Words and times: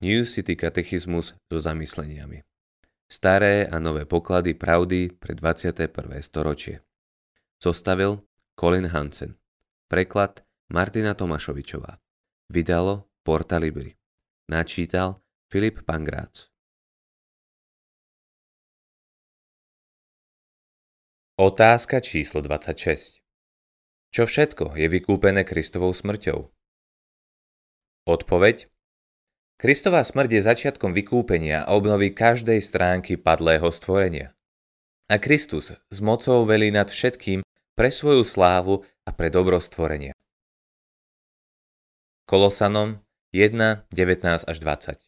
New 0.00 0.28
City 0.28 0.56
katechizmus 0.56 1.32
so 1.48 1.56
zamysleniami. 1.56 2.44
Staré 3.08 3.64
a 3.64 3.80
nové 3.80 4.04
poklady 4.04 4.52
pravdy 4.52 5.08
pre 5.16 5.32
21. 5.32 5.88
storočie. 6.20 6.84
Zostavil 7.56 8.20
Colin 8.60 8.92
Hansen. 8.92 9.40
Preklad 9.88 10.44
Martina 10.68 11.16
Tomašovičová. 11.16 11.96
Vydalo 12.52 13.08
Porta 13.24 13.56
Libri. 13.56 13.96
Načítal 14.52 15.16
Filip 15.48 15.80
Pangrác. 15.88 16.52
Otázka 21.40 22.04
číslo 22.04 22.44
26. 22.44 23.24
Čo 24.12 24.22
všetko 24.28 24.76
je 24.76 24.86
vykúpené 24.92 25.48
Kristovou 25.48 25.96
smrťou? 25.96 26.52
Odpoveď 28.04 28.75
Kristová 29.56 30.04
smrť 30.04 30.30
je 30.36 30.42
začiatkom 30.44 30.92
vykúpenia 30.92 31.64
a 31.64 31.72
obnovy 31.72 32.12
každej 32.12 32.60
stránky 32.60 33.16
padlého 33.16 33.64
stvorenia. 33.72 34.36
A 35.08 35.16
Kristus 35.16 35.72
s 35.72 35.98
mocou 36.04 36.44
velí 36.44 36.68
nad 36.68 36.92
všetkým 36.92 37.40
pre 37.72 37.88
svoju 37.88 38.20
slávu 38.20 38.84
a 39.08 39.16
pre 39.16 39.32
dobro 39.32 39.56
stvorenia. 39.56 40.12
Kolosanom 42.28 43.00
1, 43.32 43.88
19 43.88 44.44
až 44.44 44.56
20 44.60 45.00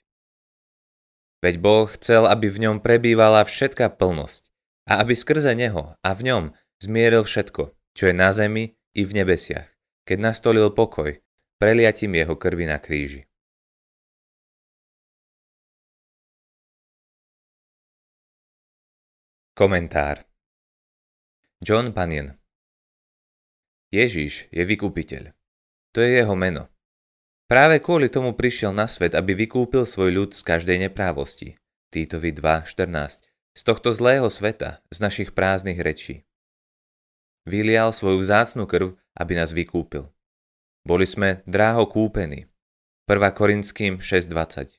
Veď 1.44 1.54
Boh 1.60 1.84
chcel, 2.00 2.24
aby 2.24 2.48
v 2.48 2.58
ňom 2.64 2.76
prebývala 2.80 3.44
všetká 3.44 4.00
plnosť 4.00 4.48
a 4.88 5.04
aby 5.04 5.12
skrze 5.12 5.52
Neho 5.52 5.92
a 6.00 6.10
v 6.16 6.20
ňom 6.24 6.44
zmieril 6.80 7.28
všetko, 7.28 7.76
čo 7.92 8.02
je 8.08 8.14
na 8.16 8.32
zemi 8.32 8.80
i 8.96 9.04
v 9.04 9.12
nebesiach, 9.12 9.68
keď 10.08 10.32
nastolil 10.32 10.72
pokoj, 10.72 11.20
preliatím 11.60 12.16
jeho 12.16 12.32
krvi 12.32 12.64
na 12.64 12.80
kríži. 12.80 13.28
Komentár 19.58 20.22
John 21.58 21.90
Bunyan 21.90 22.38
Ježíš 23.90 24.46
je 24.54 24.62
vykúpiteľ. 24.62 25.34
To 25.90 25.98
je 25.98 26.22
jeho 26.22 26.30
meno. 26.38 26.70
Práve 27.50 27.82
kvôli 27.82 28.06
tomu 28.06 28.38
prišiel 28.38 28.70
na 28.70 28.86
svet, 28.86 29.18
aby 29.18 29.34
vykúpil 29.34 29.82
svoj 29.82 30.14
ľud 30.14 30.30
z 30.30 30.46
každej 30.46 30.78
neprávosti. 30.86 31.58
Týtovi 31.90 32.30
2.14. 32.30 33.26
Z 33.58 33.62
tohto 33.66 33.90
zlého 33.90 34.30
sveta, 34.30 34.78
z 34.94 34.98
našich 35.02 35.34
prázdnych 35.34 35.82
rečí. 35.82 36.22
Vylial 37.42 37.90
svoju 37.90 38.22
vzácnu 38.22 38.62
krv, 38.70 38.94
aby 39.18 39.32
nás 39.34 39.50
vykúpil. 39.50 40.06
Boli 40.86 41.02
sme 41.02 41.42
dráho 41.50 41.90
kúpení. 41.90 42.46
1. 43.10 43.10
Korinským 43.34 43.98
6.20 43.98 44.78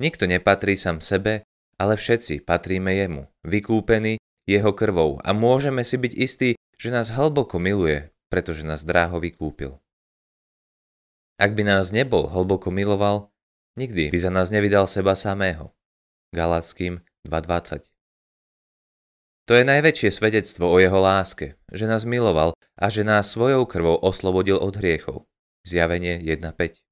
Nikto 0.00 0.24
nepatrí 0.24 0.72
sám 0.72 1.04
sebe, 1.04 1.44
ale 1.78 1.94
všetci 1.94 2.42
patríme 2.42 2.90
jemu, 2.90 3.30
vykúpení 3.46 4.18
jeho 4.44 4.74
krvou 4.74 5.22
a 5.22 5.30
môžeme 5.30 5.86
si 5.86 5.94
byť 5.94 6.12
istí, 6.18 6.50
že 6.74 6.88
nás 6.90 7.14
hlboko 7.14 7.62
miluje, 7.62 8.10
pretože 8.28 8.66
nás 8.66 8.82
dráho 8.82 9.22
vykúpil. 9.22 9.78
Ak 11.38 11.54
by 11.54 11.62
nás 11.62 11.94
nebol 11.94 12.26
hlboko 12.26 12.74
miloval, 12.74 13.30
nikdy 13.78 14.10
by 14.10 14.18
za 14.18 14.30
nás 14.34 14.50
nevydal 14.50 14.90
seba 14.90 15.14
samého. 15.14 15.70
Galackým 16.34 17.00
2.20 17.22 17.86
To 19.46 19.52
je 19.54 19.64
najväčšie 19.64 20.10
svedectvo 20.10 20.66
o 20.66 20.76
jeho 20.82 20.98
láske, 20.98 21.54
že 21.70 21.86
nás 21.86 22.02
miloval 22.02 22.58
a 22.74 22.86
že 22.90 23.06
nás 23.06 23.30
svojou 23.30 23.70
krvou 23.70 23.96
oslobodil 24.02 24.58
od 24.58 24.74
hriechov. 24.74 25.30
Zjavenie 25.62 26.18
1.5 26.18 26.82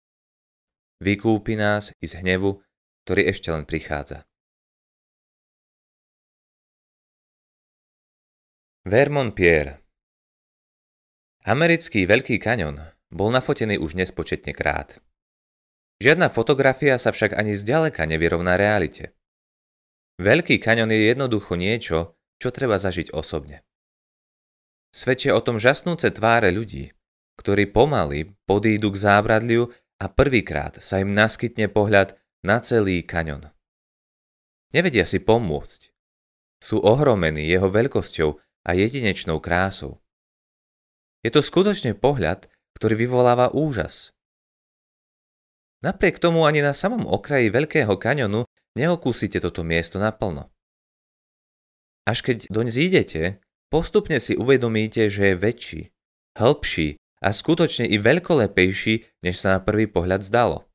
Vykúpi 1.02 1.58
nás 1.58 1.92
i 2.00 2.06
z 2.06 2.22
hnevu, 2.22 2.62
ktorý 3.04 3.28
ešte 3.28 3.50
len 3.52 3.66
prichádza. 3.68 4.24
Vermont 8.86 9.34
Pierre 9.34 9.82
Americký 11.42 12.06
Veľký 12.06 12.38
kaňon 12.38 12.78
bol 13.10 13.34
nafotený 13.34 13.82
už 13.82 13.98
nespočetne 13.98 14.54
krát. 14.54 15.02
Žiadna 15.98 16.30
fotografia 16.30 16.94
sa 16.94 17.10
však 17.10 17.34
ani 17.34 17.58
zďaleka 17.58 18.06
nevyrovná 18.06 18.54
realite. 18.54 19.18
Veľký 20.22 20.62
kaňon 20.62 20.94
je 20.94 21.02
jednoducho 21.02 21.58
niečo, 21.58 22.14
čo 22.38 22.54
treba 22.54 22.78
zažiť 22.78 23.10
osobne. 23.10 23.66
Svedčia 24.94 25.34
o 25.34 25.42
tom 25.42 25.58
žasnúce 25.58 26.06
tváre 26.14 26.54
ľudí, 26.54 26.94
ktorí 27.42 27.66
pomaly 27.74 28.38
podídu 28.46 28.94
k 28.94 29.02
zábradliu 29.02 29.66
a 29.98 30.06
prvýkrát 30.06 30.78
sa 30.78 31.02
im 31.02 31.10
naskytne 31.10 31.66
pohľad 31.66 32.14
na 32.46 32.62
celý 32.62 33.02
kaňon. 33.02 33.50
Nevedia 34.70 35.02
si 35.02 35.18
pomôcť. 35.18 35.90
Sú 36.62 36.78
ohromení 36.86 37.50
jeho 37.50 37.66
veľkosťou 37.66 38.45
a 38.66 38.74
jedinečnou 38.74 39.38
krásou. 39.38 40.02
Je 41.22 41.30
to 41.30 41.38
skutočne 41.38 41.94
pohľad, 41.94 42.50
ktorý 42.74 43.06
vyvoláva 43.06 43.54
úžas. 43.54 44.10
Napriek 45.86 46.18
tomu 46.18 46.42
ani 46.42 46.66
na 46.66 46.74
samom 46.74 47.06
okraji 47.06 47.54
Veľkého 47.54 47.94
kaňonu 47.94 48.42
neokúsite 48.74 49.38
toto 49.38 49.62
miesto 49.62 50.02
naplno. 50.02 50.50
Až 52.06 52.26
keď 52.26 52.50
doň 52.50 52.66
zídete, 52.70 53.22
postupne 53.70 54.18
si 54.18 54.34
uvedomíte, 54.34 55.06
že 55.10 55.34
je 55.34 55.36
väčší, 55.38 55.82
hĺbší 56.38 56.98
a 57.22 57.28
skutočne 57.34 57.86
i 57.86 57.96
veľkolepejší, 57.98 59.24
než 59.26 59.34
sa 59.42 59.58
na 59.58 59.60
prvý 59.62 59.90
pohľad 59.90 60.22
zdalo. 60.22 60.66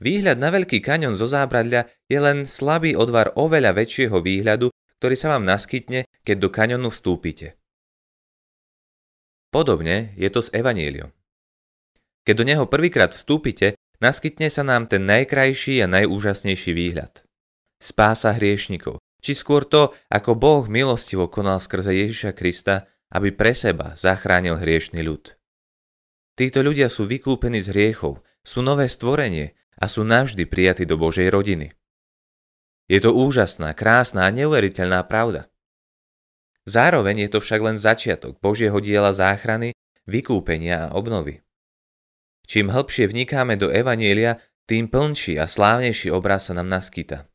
Výhľad 0.00 0.40
na 0.40 0.48
Veľký 0.48 0.80
kaňon 0.80 1.12
zo 1.12 1.28
zábradľa 1.28 1.92
je 2.08 2.18
len 2.18 2.48
slabý 2.48 2.96
odvar 2.96 3.36
oveľa 3.36 3.76
väčšieho 3.76 4.16
výhľadu, 4.24 4.72
ktorý 5.00 5.16
sa 5.16 5.32
vám 5.32 5.48
naskytne, 5.48 6.04
keď 6.28 6.36
do 6.36 6.48
kaňonu 6.52 6.92
vstúpite. 6.92 7.56
Podobne 9.48 10.12
je 10.20 10.28
to 10.28 10.44
s 10.44 10.52
evaníliom. 10.52 11.08
Keď 12.28 12.34
do 12.36 12.44
neho 12.44 12.68
prvýkrát 12.68 13.16
vstúpite, 13.16 13.80
naskytne 14.04 14.52
sa 14.52 14.60
nám 14.60 14.92
ten 14.92 15.08
najkrajší 15.08 15.80
a 15.80 15.88
najúžasnejší 15.88 16.76
výhľad. 16.76 17.24
Spása 17.80 18.36
hriešnikov, 18.36 19.00
či 19.24 19.32
skôr 19.32 19.64
to, 19.64 19.96
ako 20.12 20.36
Boh 20.36 20.68
milostivo 20.68 21.32
konal 21.32 21.64
skrze 21.64 21.96
Ježiša 21.96 22.36
Krista, 22.36 22.84
aby 23.08 23.32
pre 23.32 23.56
seba 23.56 23.96
zachránil 23.96 24.60
hriešný 24.60 25.00
ľud. 25.00 25.32
Títo 26.36 26.60
ľudia 26.60 26.92
sú 26.92 27.08
vykúpení 27.08 27.64
z 27.64 27.72
hriechov, 27.72 28.20
sú 28.44 28.60
nové 28.60 28.84
stvorenie 28.84 29.56
a 29.80 29.88
sú 29.88 30.04
navždy 30.04 30.44
prijatí 30.44 30.84
do 30.84 31.00
Božej 31.00 31.32
rodiny. 31.32 31.72
Je 32.90 32.98
to 32.98 33.14
úžasná, 33.14 33.70
krásna 33.70 34.26
a 34.26 34.34
neuveriteľná 34.34 35.06
pravda. 35.06 35.46
Zároveň 36.66 37.22
je 37.26 37.30
to 37.30 37.38
však 37.38 37.62
len 37.62 37.78
začiatok 37.78 38.42
Božieho 38.42 38.74
diela 38.82 39.14
záchrany, 39.14 39.78
vykúpenia 40.10 40.90
a 40.90 40.98
obnovy. 40.98 41.46
Čím 42.50 42.74
hĺbšie 42.74 43.06
vnikáme 43.06 43.54
do 43.54 43.70
Evanielia, 43.70 44.42
tým 44.66 44.90
plnší 44.90 45.38
a 45.38 45.46
slávnejší 45.46 46.10
obraz 46.10 46.50
sa 46.50 46.58
nám 46.58 46.66
naskyta. 46.66 47.30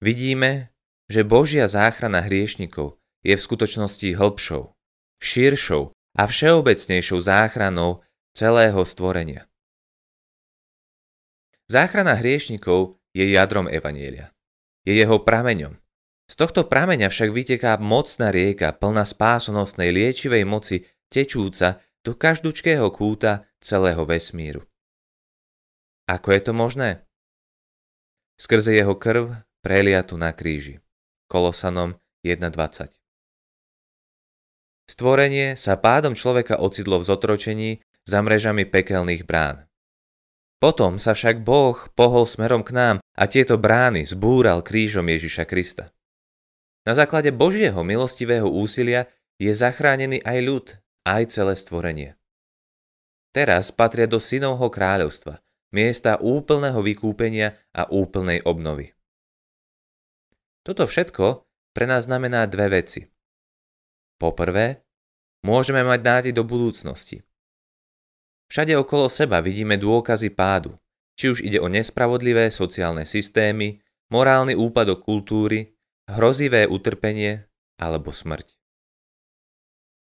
Vidíme, 0.00 0.72
že 1.12 1.20
Božia 1.20 1.68
záchrana 1.68 2.24
hriešnikov 2.24 2.96
je 3.20 3.36
v 3.36 3.44
skutočnosti 3.44 4.08
hĺbšou, 4.16 4.72
širšou 5.20 5.92
a 5.92 6.22
všeobecnejšou 6.24 7.20
záchranou 7.20 8.00
celého 8.32 8.80
stvorenia. 8.88 9.44
Záchrana 11.68 12.16
hriešnikov 12.16 13.01
je 13.12 13.24
jadrom 13.32 13.68
Evanielia. 13.68 14.32
Je 14.82 14.98
jeho 14.98 15.22
prameňom. 15.22 15.78
Z 16.26 16.34
tohto 16.34 16.64
prameňa 16.64 17.12
však 17.12 17.28
vyteká 17.28 17.76
mocná 17.76 18.32
rieka 18.32 18.72
plná 18.72 19.04
spásonosnej 19.04 19.92
liečivej 19.92 20.48
moci 20.48 20.88
tečúca 21.12 21.84
do 22.02 22.16
každúčkého 22.16 22.88
kúta 22.90 23.46
celého 23.60 24.02
vesmíru. 24.08 24.64
Ako 26.08 26.34
je 26.34 26.40
to 26.42 26.52
možné? 26.56 27.06
Skrze 28.40 28.74
jeho 28.74 28.98
krv 28.98 29.38
preliatu 29.62 30.18
na 30.18 30.34
kríži. 30.34 30.82
Kolosanom 31.30 31.94
1.20 32.26 32.90
Stvorenie 34.90 35.54
sa 35.54 35.78
pádom 35.78 36.18
človeka 36.18 36.58
ocitlo 36.58 36.98
v 36.98 37.06
zotročení 37.06 37.70
za 38.02 38.18
mrežami 38.18 38.66
pekelných 38.66 39.22
brán. 39.22 39.64
Potom 40.62 40.94
sa 41.02 41.10
však 41.10 41.42
Boh 41.42 41.74
pohol 41.98 42.22
smerom 42.22 42.62
k 42.62 42.70
nám 42.70 42.96
a 43.18 43.26
tieto 43.26 43.58
brány 43.58 44.06
zbúral 44.06 44.62
krížom 44.62 45.02
Ježiša 45.10 45.42
Krista. 45.42 45.90
Na 46.86 46.94
základe 46.94 47.34
Božieho 47.34 47.82
milostivého 47.82 48.46
úsilia 48.46 49.10
je 49.42 49.50
zachránený 49.50 50.22
aj 50.22 50.38
ľud, 50.38 50.66
aj 51.02 51.34
celé 51.34 51.58
stvorenie. 51.58 52.10
Teraz 53.34 53.74
patria 53.74 54.06
do 54.06 54.22
synovho 54.22 54.70
kráľovstva, 54.70 55.42
miesta 55.74 56.22
úplného 56.22 56.78
vykúpenia 56.78 57.58
a 57.74 57.90
úplnej 57.90 58.46
obnovy. 58.46 58.94
Toto 60.62 60.86
všetko 60.86 61.42
pre 61.74 61.90
nás 61.90 62.06
znamená 62.06 62.46
dve 62.46 62.70
veci. 62.70 63.10
Poprvé, 64.14 64.86
môžeme 65.42 65.82
mať 65.82 66.00
nádej 66.06 66.32
do 66.38 66.46
budúcnosti– 66.46 67.26
Všade 68.52 68.76
okolo 68.76 69.08
seba 69.08 69.40
vidíme 69.40 69.80
dôkazy 69.80 70.36
pádu, 70.36 70.76
či 71.16 71.32
už 71.32 71.40
ide 71.40 71.56
o 71.56 71.72
nespravodlivé 71.72 72.52
sociálne 72.52 73.08
systémy, 73.08 73.80
morálny 74.12 74.52
úpadok 74.52 75.08
kultúry, 75.08 75.72
hrozivé 76.04 76.68
utrpenie 76.68 77.48
alebo 77.80 78.12
smrť. 78.12 78.52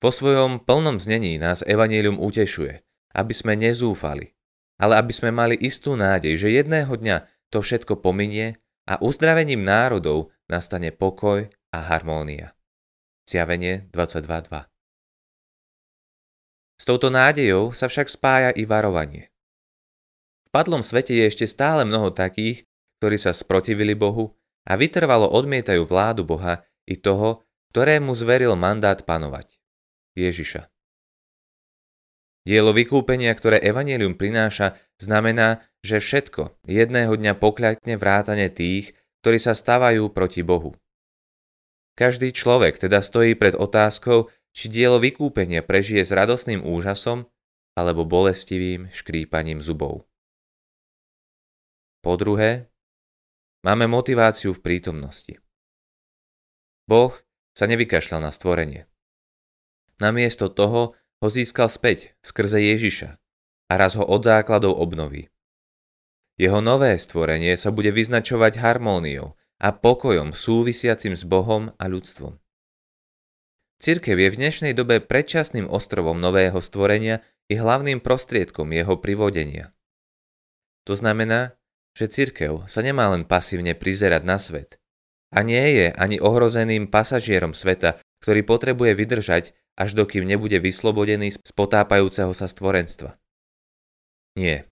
Vo 0.01 0.09
svojom 0.09 0.65
plnom 0.65 0.97
znení 0.97 1.37
nás 1.37 1.61
Evangelium 1.61 2.17
utešuje, 2.17 2.81
aby 3.13 3.33
sme 3.37 3.53
nezúfali, 3.53 4.33
ale 4.81 4.97
aby 4.97 5.13
sme 5.13 5.29
mali 5.29 5.53
istú 5.61 5.93
nádej, 5.93 6.41
že 6.41 6.49
jedného 6.49 6.97
dňa 6.97 7.29
to 7.53 7.61
všetko 7.61 8.01
pominie 8.01 8.57
a 8.89 8.97
uzdravením 8.97 9.61
národov 9.61 10.33
nastane 10.49 10.89
pokoj 10.89 11.45
a 11.69 11.77
harmónia. 11.77 12.57
Zjavenie 13.29 13.85
22.2 13.93 14.70
S 16.81 16.89
touto 16.89 17.13
nádejou 17.13 17.77
sa 17.77 17.85
však 17.85 18.09
spája 18.09 18.49
i 18.57 18.65
varovanie. 18.65 19.29
V 20.41 20.49
padlom 20.49 20.81
svete 20.81 21.13
je 21.13 21.29
ešte 21.29 21.45
stále 21.45 21.85
mnoho 21.85 22.09
takých, 22.09 22.65
ktorí 22.97 23.21
sa 23.21 23.37
sprotivili 23.37 23.93
Bohu 23.93 24.33
a 24.65 24.73
vytrvalo 24.81 25.29
odmietajú 25.29 25.85
vládu 25.85 26.25
Boha 26.25 26.65
i 26.89 26.97
toho, 26.97 27.45
ktorému 27.69 28.17
zveril 28.17 28.57
mandát 28.57 28.97
panovať. 28.97 29.61
Ježiša. 30.17 30.73
Dielo 32.49 32.73
vykúpenia, 32.73 33.29
ktoré 33.37 33.61
Evangelium 33.61 34.17
prináša, 34.17 34.73
znamená, 34.97 35.61
že 35.85 36.01
všetko 36.01 36.65
jedného 36.65 37.13
dňa 37.13 37.37
pokľakne 37.37 37.93
vrátane 37.93 38.49
tých, 38.49 38.97
ktorí 39.21 39.37
sa 39.37 39.53
stávajú 39.53 40.09
proti 40.09 40.41
Bohu. 40.41 40.73
Každý 41.93 42.33
človek 42.33 42.81
teda 42.81 43.05
stojí 43.05 43.37
pred 43.37 43.53
otázkou, 43.53 44.33
či 44.51 44.67
dielo 44.67 44.99
vykúpenia 44.99 45.63
prežije 45.63 46.03
s 46.03 46.11
radosným 46.11 46.63
úžasom 46.63 47.27
alebo 47.75 48.03
bolestivým 48.03 48.91
škrípaním 48.91 49.63
zubov. 49.63 50.07
Po 52.01 52.17
druhé, 52.17 52.67
máme 53.63 53.85
motiváciu 53.87 54.51
v 54.51 54.63
prítomnosti. 54.63 55.37
Boh 56.89 57.13
sa 57.55 57.69
nevykašľal 57.69 58.19
na 58.25 58.31
stvorenie. 58.33 58.89
Namiesto 60.01 60.49
toho 60.49 60.97
ho 60.97 61.27
získal 61.29 61.69
späť 61.69 62.17
skrze 62.25 62.57
Ježiša 62.57 63.21
a 63.69 63.73
raz 63.77 63.93
ho 63.93 64.03
od 64.03 64.25
základov 64.25 64.73
obnoví. 64.81 65.29
Jeho 66.41 66.57
nové 66.57 66.97
stvorenie 66.97 67.53
sa 67.53 67.69
bude 67.69 67.93
vyznačovať 67.93 68.57
harmóniou 68.57 69.37
a 69.61 69.69
pokojom 69.69 70.33
súvisiacim 70.33 71.13
s 71.13 71.21
Bohom 71.21 71.69
a 71.77 71.85
ľudstvom. 71.85 72.40
Cirkev 73.81 74.13
je 74.13 74.29
v 74.29 74.37
dnešnej 74.37 74.77
dobe 74.77 75.01
predčasným 75.01 75.65
ostrovom 75.65 76.21
nového 76.21 76.61
stvorenia 76.61 77.25
i 77.49 77.57
hlavným 77.57 77.97
prostriedkom 77.97 78.69
jeho 78.69 79.01
privodenia. 79.01 79.73
To 80.85 80.93
znamená, 80.93 81.57
že 81.97 82.05
cirkev 82.05 82.69
sa 82.69 82.85
nemá 82.85 83.09
len 83.09 83.25
pasívne 83.25 83.73
prizerať 83.73 84.21
na 84.21 84.37
svet 84.37 84.77
a 85.33 85.41
nie 85.41 85.81
je 85.81 85.87
ani 85.97 86.21
ohrozeným 86.21 86.93
pasažierom 86.93 87.57
sveta, 87.57 87.97
ktorý 88.21 88.45
potrebuje 88.45 88.93
vydržať 88.93 89.57
až 89.73 89.97
dokým 89.97 90.29
nebude 90.29 90.61
vyslobodený 90.61 91.33
z 91.41 91.51
potápajúceho 91.57 92.37
sa 92.37 92.45
stvorenstva. 92.45 93.17
Nie. 94.37 94.69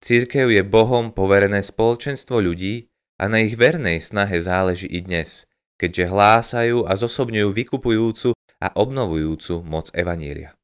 Církev 0.00 0.48
je 0.48 0.64
Bohom 0.64 1.12
poverené 1.12 1.60
spoločenstvo 1.60 2.40
ľudí 2.40 2.88
a 3.20 3.28
na 3.28 3.44
ich 3.44 3.60
vernej 3.60 4.00
snahe 4.00 4.40
záleží 4.40 4.88
i 4.88 5.04
dnes, 5.04 5.44
keďže 5.76 6.08
hlásajú 6.08 6.88
a 6.88 6.96
zosobňujú 6.96 7.48
vykupujúcu 7.52 8.32
a 8.60 8.72
obnovujúcu 8.72 9.60
moc 9.64 9.92
Evanília. 9.92 10.56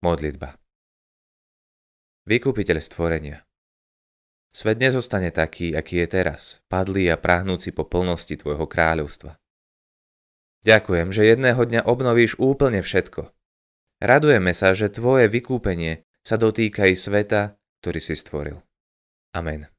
Modlitba 0.00 0.56
Vykupiteľ 2.28 2.78
stvorenia 2.78 3.38
Svet 4.48 4.80
nezostane 4.80 5.28
taký, 5.28 5.76
aký 5.76 6.04
je 6.04 6.08
teraz, 6.08 6.64
padlý 6.72 7.12
a 7.12 7.20
prahnúci 7.20 7.76
po 7.76 7.84
plnosti 7.84 8.32
Tvojho 8.32 8.64
kráľovstva. 8.64 9.36
Ďakujem, 10.64 11.08
že 11.14 11.28
jedného 11.28 11.62
dňa 11.62 11.86
obnovíš 11.86 12.40
úplne 12.40 12.82
všetko. 12.82 13.30
Radujeme 14.02 14.50
sa, 14.54 14.74
že 14.74 14.90
tvoje 14.90 15.30
vykúpenie 15.30 16.06
sa 16.22 16.34
dotýka 16.38 16.90
i 16.90 16.98
sveta, 16.98 17.58
ktorý 17.82 18.00
si 18.02 18.14
stvoril. 18.18 18.58
Amen. 19.34 19.77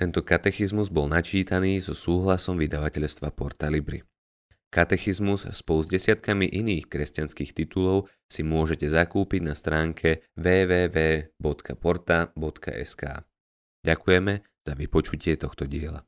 Tento 0.00 0.24
katechizmus 0.24 0.88
bol 0.88 1.12
načítaný 1.12 1.84
so 1.84 1.92
súhlasom 1.92 2.56
vydavateľstva 2.56 3.36
Porta 3.36 3.68
Libri. 3.68 4.00
Katechizmus 4.72 5.44
spolu 5.52 5.84
s 5.84 5.92
desiatkami 5.92 6.48
iných 6.48 6.88
kresťanských 6.88 7.52
titulov 7.52 8.08
si 8.24 8.40
môžete 8.40 8.88
zakúpiť 8.88 9.44
na 9.44 9.52
stránke 9.52 10.24
www.porta.sk. 10.40 11.42
Ďakujeme 13.84 14.40
za 14.64 14.72
vypočutie 14.72 15.36
tohto 15.36 15.68
diela. 15.68 16.00